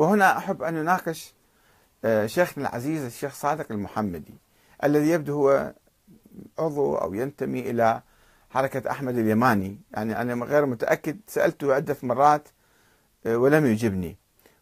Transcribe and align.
وهنا 0.00 0.38
أحب 0.38 0.62
أن 0.62 0.74
نناقش 0.74 1.34
آه، 2.04 2.26
شيخنا 2.26 2.68
العزيز 2.68 3.04
الشيخ 3.04 3.34
صادق 3.34 3.72
المحمدي 3.72 4.34
الذي 4.84 5.10
يبدو 5.10 5.34
هو 5.34 5.74
عضو 6.58 6.94
أو 6.94 7.14
ينتمي 7.14 7.70
إلى 7.70 8.02
حركة 8.50 8.90
أحمد 8.90 9.18
اليماني. 9.18 9.80
يعني 9.92 10.20
أنا 10.20 10.44
غير 10.44 10.66
متأكد 10.66 11.20
سألته 11.26 11.74
عدة 11.74 11.96
مرات 12.02 12.48
آه، 13.26 13.36
ولم 13.36 13.66
يجبني. 13.66 14.16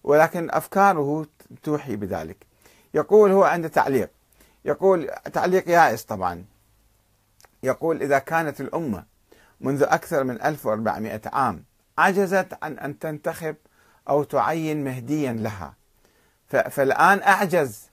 ولكن 0.05 0.51
أفكاره 0.51 1.27
توحي 1.63 1.97
بذلك. 1.97 2.47
يقول 2.95 3.31
هو 3.31 3.45
عنده 3.45 3.69
تعليق. 3.69 4.11
يقول 4.65 5.11
تعليق 5.33 5.69
يائس 5.69 6.05
طبعا. 6.05 6.45
يقول 7.63 8.03
إذا 8.03 8.19
كانت 8.19 8.61
الأمة 8.61 9.05
منذ 9.61 9.83
أكثر 9.83 10.25
من 10.25 10.43
1400 10.43 11.21
عام 11.27 11.65
عجزت 11.99 12.59
عن 12.63 12.79
أن 12.79 12.99
تنتخب 12.99 13.57
أو 14.09 14.23
تعين 14.23 14.85
مهديا 14.85 15.33
لها. 15.33 15.75
فالآن 16.47 17.23
أعجز 17.23 17.89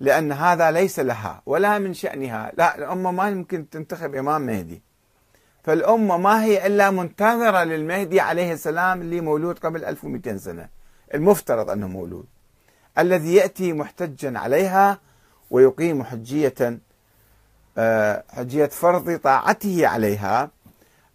لأن 0.00 0.32
هذا 0.32 0.70
ليس 0.70 0.98
لها 0.98 1.42
ولا 1.46 1.78
من 1.78 1.94
شأنها. 1.94 2.52
لا 2.58 2.78
الأمة 2.78 3.10
ما 3.10 3.28
يمكن 3.28 3.70
تنتخب 3.70 4.14
إمام 4.14 4.42
مهدي. 4.42 4.82
فالأمة 5.62 6.16
ما 6.16 6.44
هي 6.44 6.66
إلا 6.66 6.90
منتظرة 6.90 7.64
للمهدي 7.64 8.20
عليه 8.20 8.52
السلام 8.52 9.00
اللي 9.00 9.20
مولود 9.20 9.58
قبل 9.58 9.84
1200 9.84 10.38
سنة. 10.38 10.68
المفترض 11.14 11.70
أنه 11.70 11.88
مولود. 11.88 12.26
الذي 12.98 13.34
يأتي 13.34 13.72
محتجا 13.72 14.38
عليها 14.38 14.98
ويقيم 15.50 16.04
حجية 16.04 16.80
آه، 17.78 18.24
حجية 18.28 18.66
فرض 18.66 19.18
طاعته 19.18 19.86
عليها. 19.86 20.50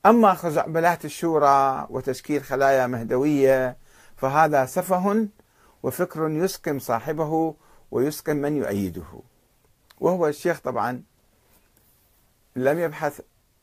أما 0.06 0.34
خزعبلات 0.34 1.06
الشورى 1.06 1.88
وتشكيل 1.90 2.44
خلايا 2.44 2.88
مهدوية 2.88 3.78
فهذا 4.24 4.66
سفه 4.66 5.28
وفكر 5.84 6.30
يسقم 6.30 6.80
صاحبه 6.80 7.56
ويسقم 7.92 8.36
من 8.36 8.58
يؤيده. 8.58 9.22
وهو 10.00 10.28
الشيخ 10.28 10.60
طبعا 10.60 11.04
لم 12.56 12.80
يبحث 12.80 13.20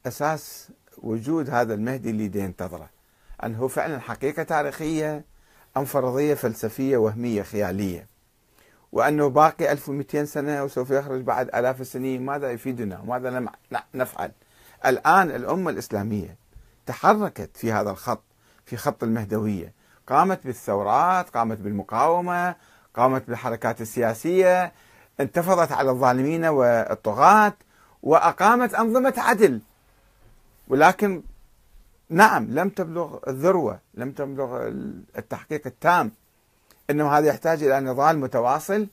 أساس 0.06 0.68
وجود 0.98 1.50
هذا 1.50 1.74
المهدي 1.74 2.10
اللي 2.10 2.40
ينتظره 2.40 2.90
أنه 3.44 3.68
فعلا 3.68 3.98
حقيقة 4.00 4.42
تاريخية 4.42 5.24
أم 5.76 5.84
فرضية 5.84 6.34
فلسفية 6.34 6.96
وهمية 6.96 7.42
خيالية. 7.42 8.06
وأنه 8.92 9.28
باقي 9.28 9.72
1200 9.72 10.24
سنة 10.24 10.64
وسوف 10.64 10.90
يخرج 10.90 11.20
بعد 11.20 11.48
آلاف 11.54 11.80
السنين 11.80 12.24
ماذا 12.24 12.50
يفيدنا؟ 12.50 13.00
وماذا 13.00 13.46
نفعل؟ 13.94 14.32
الآن 14.86 15.30
الأمة 15.30 15.70
الإسلامية 15.70 16.36
تحركت 16.86 17.50
في 17.56 17.72
هذا 17.72 17.90
الخط 17.90 18.22
في 18.66 18.76
خط 18.76 19.02
المهدوية. 19.04 19.79
قامت 20.10 20.40
بالثورات 20.44 21.30
قامت 21.30 21.58
بالمقاومة 21.58 22.54
قامت 22.94 23.22
بالحركات 23.28 23.80
السياسية 23.80 24.72
انتفضت 25.20 25.72
على 25.72 25.90
الظالمين 25.90 26.44
والطغاة 26.44 27.52
وأقامت 28.02 28.74
أنظمة 28.74 29.14
عدل. 29.18 29.60
ولكن 30.68 31.22
نعم 32.08 32.46
لم 32.50 32.68
تبلغ 32.68 33.18
الذروة 33.28 33.78
لم 33.94 34.12
تبلغ 34.12 34.68
التحقيق 35.18 35.62
التام. 35.66 36.12
إنما 36.90 37.18
هذا 37.18 37.26
يحتاج 37.26 37.62
إلى 37.62 37.80
نضال 37.80 38.18
متواصل 38.18 38.86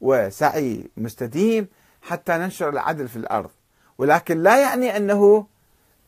وسعي 0.00 0.90
مستديم 0.96 1.66
حتى 2.02 2.32
ننشر 2.32 2.68
العدل 2.68 3.08
في 3.08 3.16
الأرض. 3.16 3.50
ولكن 3.98 4.38
لا 4.38 4.60
يعني 4.60 4.96
أنه 4.96 5.46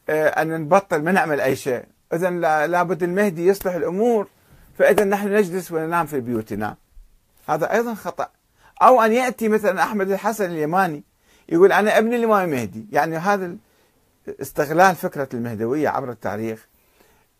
آه، 0.08 0.28
أن 0.28 0.60
نبطل 0.60 1.02
ما 1.02 1.12
نعمل 1.12 1.40
أي 1.40 1.56
شيء. 1.56 1.84
إذا 2.12 2.30
لابد 2.66 3.02
المهدي 3.02 3.46
يصلح 3.46 3.74
الأمور. 3.74 4.28
فإذا 4.78 5.04
نحن 5.04 5.34
نجلس 5.34 5.72
وننام 5.72 6.06
في 6.06 6.20
بيوتنا. 6.20 6.76
هذا 7.48 7.72
أيضا 7.72 7.94
خطأ. 7.94 8.28
أو 8.82 9.02
أن 9.02 9.12
يأتي 9.12 9.48
مثلا 9.48 9.82
أحمد 9.82 10.10
الحسن 10.10 10.44
اليماني 10.44 11.04
يقول 11.48 11.72
أنا 11.72 11.98
ابن 11.98 12.14
الإمام 12.14 12.44
المهدي 12.48 12.86
يعني 12.92 13.16
هذا 13.16 13.56
استغلال 14.28 14.94
فكرة 14.94 15.28
المهدوية 15.34 15.88
عبر 15.88 16.10
التاريخ 16.10 16.66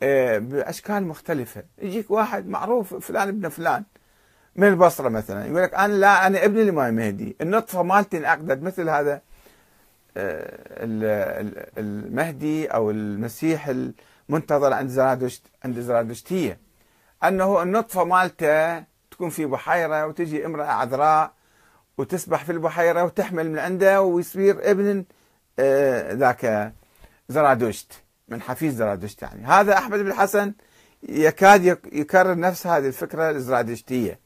آه، 0.02 0.38
بأشكال 0.38 1.06
مختلفة. 1.06 1.62
يجيك 1.82 2.10
واحد 2.10 2.48
معروف 2.48 2.94
فلان 2.94 3.28
ابن 3.28 3.48
فلان 3.48 3.84
من 4.56 4.68
البصرة 4.68 5.08
مثلا 5.08 5.46
يقول 5.46 5.62
لك 5.62 5.74
أنا 5.74 5.92
لا 5.92 6.26
أنا 6.26 6.44
ابن 6.44 6.60
الإمام 6.60 6.88
المهدي 6.88 7.36
النطفة 7.40 7.82
مالتي 7.82 8.18
انعقدت 8.18 8.62
مثل 8.62 8.88
هذا 8.88 9.20
آه، 10.16 10.58
المهدي 11.78 12.66
أو 12.66 12.90
المسيح 12.90 13.72
المنتظر 14.28 14.72
عند 14.72 14.90
زرادشت 14.90 15.42
عند 15.64 15.80
زرادشتية. 15.80 16.63
أنه 17.28 17.62
النطفة 17.62 18.04
مالته 18.04 18.84
تكون 19.10 19.30
في 19.30 19.46
بحيرة 19.46 20.06
وتجي 20.06 20.46
امرأة 20.46 20.66
عذراء 20.66 21.32
وتسبح 21.98 22.44
في 22.44 22.52
البحيرة 22.52 23.04
وتحمل 23.04 23.50
من 23.50 23.58
عنده 23.58 24.02
ويصير 24.02 24.70
ابن 24.70 25.04
آه، 25.58 26.12
ذاك 26.12 26.72
زرادشت 27.28 27.92
من 28.28 28.42
حفيد 28.42 28.72
زرادشت 28.72 29.22
يعني. 29.22 29.46
هذا 29.46 29.78
أحمد 29.78 29.98
بن 29.98 30.06
الحسن 30.06 30.52
يكاد 31.08 31.64
يكرر 31.92 32.38
نفس 32.38 32.66
هذه 32.66 32.86
الفكرة 32.86 33.30
الزرادشتية. 33.30 34.18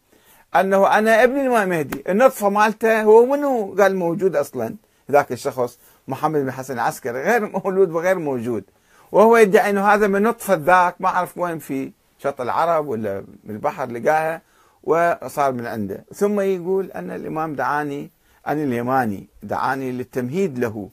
أنه 0.56 0.98
أنا 0.98 1.24
ابن 1.24 1.40
الإمام 1.40 1.68
مهدي 1.68 2.04
النطفة 2.08 2.48
مالته 2.48 3.02
هو 3.02 3.26
منو؟ 3.26 3.74
قال 3.78 3.96
موجود 3.96 4.36
أصلا. 4.36 4.76
ذاك 5.10 5.32
الشخص 5.32 5.78
محمد 6.08 6.40
بن 6.40 6.52
حسن 6.52 6.74
العسكري 6.74 7.22
غير 7.22 7.46
مولود 7.46 7.90
وغير 7.90 8.18
موجود. 8.18 8.64
وهو 9.12 9.36
يدعي 9.36 9.70
أنه 9.70 9.88
هذا 9.88 10.06
من 10.06 10.22
نطفة 10.22 10.54
ذاك 10.54 10.94
ما 11.00 11.08
أعرف 11.08 11.38
وين 11.38 11.58
في 11.58 11.92
شط 12.18 12.40
العرب 12.40 12.88
ولا 12.88 13.24
من 13.44 13.54
البحر 13.54 13.90
لقاها 13.90 14.42
وصار 14.82 15.52
من 15.52 15.66
عنده. 15.66 16.04
ثم 16.14 16.40
يقول 16.40 16.90
أن 16.90 17.10
الإمام 17.10 17.54
دعاني 17.54 18.10
أن 18.46 18.62
اليماني 18.62 19.28
دعاني 19.42 19.92
للتمهيد 19.92 20.58
له. 20.58 20.90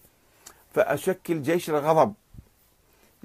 فأشكل 0.73 1.41
جيش 1.41 1.69
الغضب. 1.69 2.13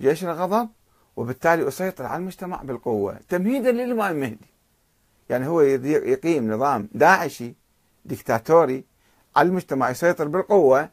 جيش 0.01 0.25
الغضب 0.25 0.69
وبالتالي 1.17 1.69
أسيطر 1.69 2.07
على 2.07 2.21
المجتمع 2.21 2.63
بالقوة. 2.63 3.19
تمهيدا 3.29 3.73
للإمام 3.73 4.13
المهدي. 4.13 4.51
يعني 5.31 5.47
هو 5.47 5.61
يقيم 5.61 6.53
نظام 6.53 6.89
داعشي 6.93 7.55
ديكتاتوري 8.05 8.85
على 9.37 9.49
المجتمع 9.49 9.91
يسيطر 9.91 10.29
بالقوة 10.29 10.89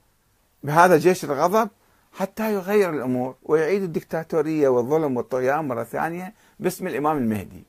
بهذا 0.64 0.98
جيش 0.98 1.24
الغضب 1.24 1.70
حتى 2.14 2.54
يغير 2.54 2.90
الأمور 2.90 3.36
ويعيد 3.44 3.84
الدكتاتورية 3.84 4.68
والظلم 4.68 5.18
والطغيان 5.18 5.68
مرة 5.68 5.84
ثانية 5.84 6.34
باسم 6.60 6.88
الإمام 6.88 7.18
المهدي. 7.18 7.64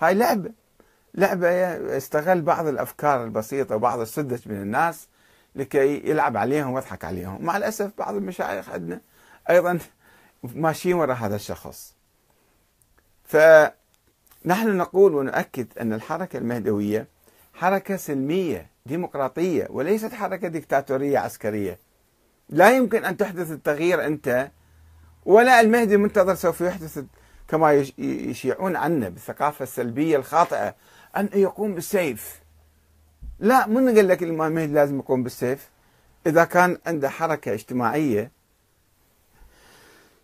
هاي 0.00 0.14
لعبة. 0.14 0.50
لعبة 1.14 1.48
استغل 1.96 2.42
بعض 2.42 2.66
الأفكار 2.66 3.24
البسيطة 3.24 3.76
وبعض 3.76 4.00
السذج 4.00 4.40
من 4.46 4.62
الناس 4.62 5.08
لكي 5.54 6.08
يلعب 6.10 6.36
عليهم 6.36 6.72
ويضحك 6.72 7.04
عليهم. 7.04 7.44
مع 7.44 7.56
الأسف 7.56 7.90
بعض 7.98 8.14
المشايخ 8.14 8.70
عندنا 8.70 9.00
أيضا 9.50 9.78
ماشيين 10.42 10.96
وراء 10.96 11.16
هذا 11.16 11.36
الشخص. 11.36 11.94
فنحن 13.24 14.76
نقول 14.76 15.14
ونؤكد 15.14 15.66
أن 15.80 15.92
الحركة 15.92 16.36
المهدوية 16.36 17.06
حركة 17.54 17.96
سلمية 17.96 18.66
ديمقراطية 18.86 19.66
وليست 19.70 20.14
حركة 20.14 20.48
ديكتاتورية 20.48 21.18
عسكرية. 21.18 21.78
لا 22.48 22.70
يمكن 22.76 23.04
أن 23.04 23.16
تحدث 23.16 23.50
التغيير 23.50 24.06
أنت 24.06 24.50
ولا 25.24 25.60
المهدي 25.60 25.94
المنتظر 25.94 26.34
سوف 26.34 26.60
يحدث 26.60 27.04
كما 27.50 27.84
يشيعون 27.98 28.76
عنا 28.76 29.08
بالثقافة 29.08 29.62
السلبية 29.62 30.16
الخاطئة 30.16 30.74
أن 31.16 31.28
يقوم 31.34 31.74
بالسيف. 31.74 32.40
لا 33.38 33.66
من 33.66 33.96
قال 33.96 34.08
لك 34.08 34.22
الإمام 34.22 34.52
المهدي 34.52 34.72
لازم 34.72 34.98
يقوم 34.98 35.22
بالسيف. 35.22 35.68
إذا 36.26 36.44
كان 36.44 36.78
عنده 36.86 37.08
حركة 37.08 37.54
اجتماعية 37.54 38.30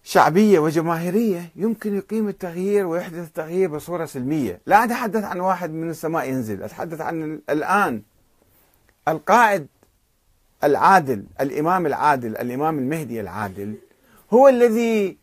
شعبية 0.04 0.58
وجماهيرية 0.58 1.50
يمكن 1.56 1.96
يقيم 1.96 2.28
التغيير 2.28 2.86
ويحدث 2.86 3.26
التغيير 3.28 3.70
بصورة 3.70 4.04
سلمية 4.04 4.60
لا 4.66 4.84
أتحدث 4.84 5.24
عن 5.24 5.40
واحد 5.40 5.70
من 5.70 5.90
السماء 5.90 6.28
ينزل 6.28 6.62
أتحدث 6.62 7.00
عن 7.00 7.40
الآن. 7.50 8.02
القائد 9.08 9.66
العادل 10.64 11.24
الإمام 11.40 11.86
العادل 11.86 12.36
الإمام 12.36 12.78
المهدي 12.78 13.20
العادل 13.20 13.74
هو 14.32 14.48
الذي 14.48 15.16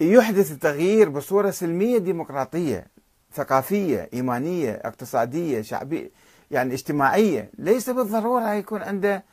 يحدث 0.00 0.52
التغيير 0.52 1.08
بصورة 1.08 1.50
سلمية 1.50 1.98
ديمقراطية 1.98 2.86
ثقافية 3.32 4.08
إيمانية 4.14 4.72
اقتصادية 4.72 5.62
شعبية 5.62 6.10
يعني 6.50 6.74
اجتماعية. 6.74 7.50
ليس 7.58 7.90
بالضرورة 7.90 8.52
يكون 8.52 8.82
عنده 8.82 9.24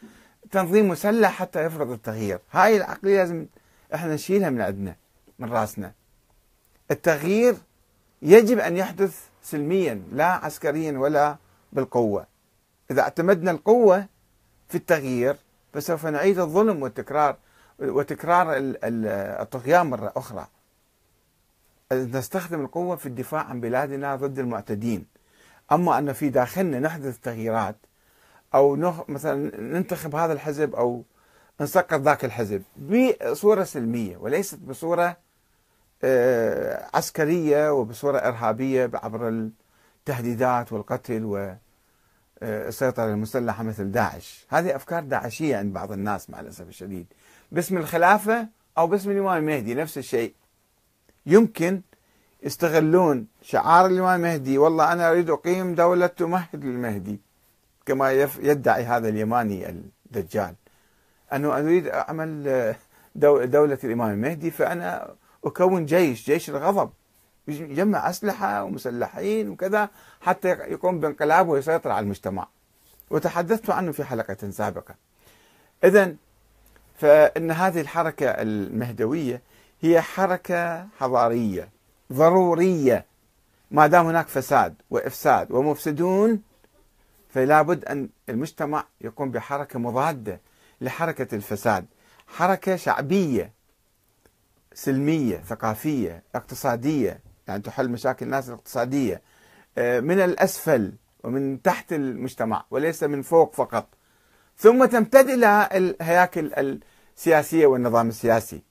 تنظيم 0.52 0.90
مسلح 0.90 1.32
حتى 1.32 1.64
يفرض 1.64 1.92
التغيير. 1.92 2.40
هاي 2.52 2.78
العقلية 2.78 3.18
لازم 3.18 3.46
إحنا 3.94 4.14
نشيلها 4.14 4.50
من 4.50 4.62
عندنا 4.62 4.96
من 5.40 5.52
رأسنا. 5.52 5.92
التغيير 6.92 7.56
يجب 8.22 8.60
أن 8.60 8.78
يحدث 8.78 9.20
سلميا 9.44 10.02
لا 10.12 10.26
عسكريا 10.26 11.00
ولا 11.00 11.38
بالقوة. 11.74 12.26
إذا 12.92 13.02
اعتمدنا 13.02 13.52
القوة 13.52 14.06
في 14.70 14.76
التغيير 14.76 15.36
فسوف 15.74 16.06
نعيد 16.06 16.40
الظلم 16.40 16.82
والتكرار 16.82 17.36
وتكرار 17.82 18.48
الطغيان 19.42 19.90
مرة 19.90 20.14
أخرى. 20.16 20.48
نستخدم 21.92 22.62
القوة 22.62 22.96
في 22.96 23.06
الدفاع 23.06 23.42
عن 23.42 23.62
بلادنا 23.62 24.16
ضد 24.16 24.40
المعتدين. 24.40 25.06
أما 25.72 25.98
أن 25.98 26.14
في 26.14 26.30
داخلنا 26.30 26.80
نحدث 26.80 27.20
تغييرات 27.20 27.76
أو. 28.56 28.76
مثلا 29.08 29.62
ننتخب 29.62 30.16
هذا 30.16 30.34
الحزب 30.34 30.76
أو 30.76 31.04
نسقط 31.62 32.00
ذاك 32.02 32.26
الحزب 32.26 32.64
بصورة 32.78 33.64
سلمية 33.64 34.18
وليست 34.18 34.60
بصورة 34.60 35.18
آه، 36.04 36.90
عسكرية 36.94 37.74
وبصورة 37.74 38.18
إرهابية 38.18 38.92
عبر 38.94 39.28
التهديدات 40.08 40.74
والقتل 40.74 41.26
والسيطرة 42.42 43.06
المسلحة 43.06 43.64
مثل 43.64 43.92
داعش. 43.92 44.46
هذه 44.50 44.76
أفكار 44.76 45.04
داعشية 45.04 45.58
عند 45.58 45.74
بعض 45.74 45.92
الناس 45.92 46.30
مع 46.30 46.40
الأسف 46.40 46.68
الشديد. 46.68 47.06
باسم 47.52 47.78
الخلافة 47.78 48.48
أو 48.78 48.88
باسم 48.88 49.12
الإمام 49.12 49.38
المهدي 49.38 49.74
نفس 49.74 49.98
الشيء. 49.98 50.34
يمكن 51.26 51.82
يستغلون 52.44 53.28
شعار 53.42 53.86
الإمام 53.86 54.26
المهدي 54.26 54.58
والله 54.58 54.94
أنا 54.94 55.12
أريد 55.12 55.30
أقيم 55.30 55.76
دولة 55.76 56.08
تمهد 56.08 56.66
للمهدي 56.66 57.20
كما 57.86 58.12
يدعي 58.40 58.84
هذا 58.84 59.10
اليماني 59.10 59.70
الدجال. 59.70 60.56
أنه 61.34 61.58
أريد 61.58 61.88
أعمل 61.88 62.76
دولة 63.16 63.78
الإمام 63.84 64.12
المهدي 64.12 64.52
فأنا 64.52 65.16
أكون 65.46 65.86
جيش 65.86 66.26
جيش 66.26 66.50
الغضب. 66.50 66.90
يجمع 67.48 68.10
أسلحة 68.10 68.64
ومسلحين 68.64 69.50
وكذا 69.50 69.90
حتى 70.22 70.50
يقوم 70.50 71.00
بانقلاب 71.00 71.48
ويسيطر 71.48 71.92
على 71.92 72.04
المجتمع. 72.04 72.48
وتحدثت 73.10 73.70
عنه 73.70 73.92
في 73.92 74.04
حلقة 74.04 74.50
سابقة. 74.50 74.96
إذا 75.84 76.16
فإن 77.02 77.52
هذه 77.52 77.82
الحركة 77.82 78.30
المهدوية 78.30 79.42
هي 79.82 80.02
حركة 80.02 80.88
حضارية 81.00 81.70
ضرورية. 82.14 83.06
ما 83.72 83.88
دام 83.88 84.06
هناك 84.06 84.28
فساد 84.28 84.76
وإفساد 84.90 85.52
ومفسدون 85.52 86.42
فلا 87.30 87.62
بد 87.62 87.86
أن 87.86 88.10
المجتمع 88.30 88.86
يقوم 89.02 89.32
بحركة 89.32 89.80
مضادة 89.80 90.40
لحركة 90.82 91.36
الفساد. 91.36 91.86
حركة 92.28 92.76
شعبية 92.76 93.52
سلمية 94.74 95.38
ثقافية 95.38 96.24
اقتصادية. 96.36 97.20
يعني 97.48 97.62
تحل 97.62 97.90
مشاكل 97.90 98.26
الناس 98.26 98.50
الاقتصادية. 98.50 99.22
آه، 99.78 100.00
من 100.00 100.20
الأسفل 100.20 100.94
ومن 101.24 101.62
تحت 101.62 101.94
المجتمع 101.94 102.66
وليس 102.72 103.04
من 103.04 103.22
فوق 103.22 103.56
فقط. 103.56 103.88
ثم 104.58 104.86
تمتد 104.86 105.30
إلى 105.30 105.70
الهياكل 105.72 106.54
السياسية 107.22 107.66
والنظام 107.68 108.10
السياسي. 108.10 108.64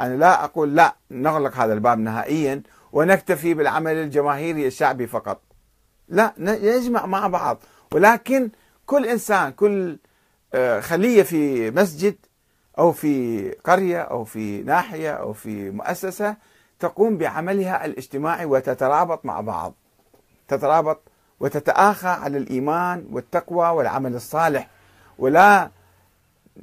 أنا 0.00 0.14
لا 0.14 0.44
أقول 0.44 0.76
لا 0.76 0.94
نغلق 1.10 1.56
هذا 1.56 1.72
الباب 1.72 1.98
نهائيا 1.98 2.62
ونكتفي 2.92 3.54
بالعمل 3.54 3.92
الجماهيري 3.92 4.66
الشعبي 4.66 5.06
فقط. 5.06 5.40
لا 6.08 6.34
نجمع 6.38 7.06
مع 7.06 7.26
بعض. 7.26 7.58
ولكن 7.92 8.50
كل 8.86 9.06
إنسان 9.06 9.52
كل 9.52 9.98
آه، 10.54 10.80
خلية 10.80 11.22
في 11.22 11.70
مسجد 11.70 12.16
أو 12.78 12.92
في 12.92 13.50
قرية 13.64 14.00
أو 14.00 14.24
في 14.24 14.62
ناحية 14.62 15.12
أو 15.12 15.32
في 15.32 15.70
مؤسسة 15.70 16.36
تقوم 16.78 17.18
بعملها 17.18 17.84
الاجتماعي 17.84 18.44
وتترابط 18.44 19.24
مع 19.24 19.40
بعض. 19.40 19.74
تترابط 20.48 21.00
وتتآخى 21.40 22.08
على 22.08 22.38
الإيمان 22.38 23.06
والتقوى 23.10 23.68
والعمل 23.68 24.14
الصالح. 24.14 24.68
ولا 25.18 25.70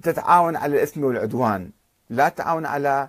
تتعاون 0.04 0.56
على 0.56 0.78
الإثم 0.78 1.04
والعدوان 1.04 1.70
لا 2.10 2.30
تعاون 2.30 2.66
على 2.66 3.08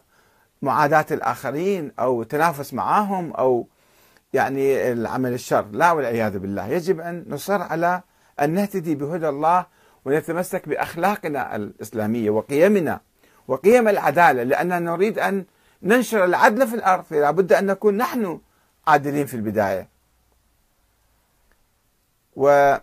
معاداة 0.62 1.06
الآخرين 1.11 1.93
أو 1.99 2.23
تنافس 2.23 2.75
معهم 2.75 3.32
أو 3.32 3.67
يعني 4.32 4.93
العمل 4.93 5.32
الشر 5.32 5.67
لا 5.73 5.93
والعياذ 5.93 6.38
بالله 6.38 6.67
يجب 6.67 7.00
أن 7.00 7.25
نصر 7.29 7.62
على 7.62 8.03
أن 8.41 8.50
نهتدي 8.50 8.94
بهدى 8.94 9.29
الله 9.29 9.67
ونتمسك 10.05 10.69
بأخلاقنا 10.69 11.56
الإسلامية 11.56 12.31
وقيمنا 12.31 13.00
وقيم 13.49 13.88
العدالة 13.88 14.43
لأننا 14.43 14.79
نريد 14.79 15.19
أن 15.19 15.44
ننشر 15.82 16.25
العدل 16.25 16.69
في 16.69 16.75
الأرض 16.75 17.05
فلا 17.05 17.31
بد 17.31 17.53
أن 17.53 17.67
نكون 17.67 17.97
نحن 17.97 18.41
عادلين 18.87 19.27
في 19.27 19.35
البداية. 19.35 19.88
و 22.37 22.77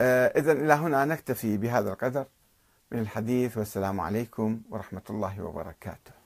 إذا 0.00 0.52
إلى 0.52 0.72
هنا 0.72 1.04
نكتفي 1.04 1.56
بهذا 1.56 1.92
القدر 1.92 2.26
من 2.92 2.98
الحديث 2.98 3.58
والسلام 3.58 4.00
عليكم 4.00 4.60
ورحمة 4.70 5.02
الله 5.10 5.42
وبركاته. 5.42 6.17